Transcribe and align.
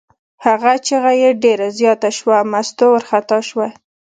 هغه 0.45 0.71
چغه 0.87 1.11
یې 1.21 1.29
ډېره 1.43 1.67
زیاته 1.79 2.09
شوه، 2.17 2.37
مستو 2.51 2.85
وارخطا 2.91 3.39
شوه. 3.49 3.67